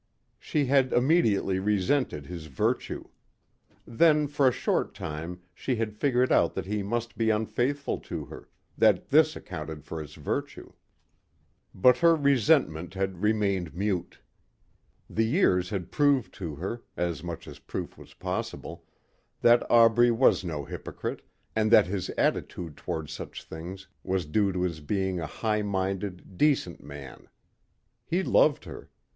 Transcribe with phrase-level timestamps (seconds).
[0.39, 3.03] She had immediately resented his virtue.
[3.85, 8.25] Then for a short time she had figured out that he must be unfaithful to
[8.25, 10.73] her, that this accounted for his virtue.
[11.75, 14.17] But her resentment had remained mute.
[15.07, 18.83] The years had proved to her, as much as proof was possible,
[19.41, 21.21] that Aubrey was no hypocrite
[21.55, 26.39] and that his attitude toward such things was due to his being a high minded,
[26.39, 27.29] decent man.
[28.07, 28.89] He loved her.